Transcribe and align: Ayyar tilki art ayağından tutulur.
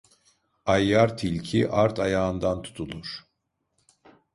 Ayyar 0.65 1.17
tilki 1.17 1.69
art 1.69 1.99
ayağından 1.99 2.61
tutulur. 2.61 3.07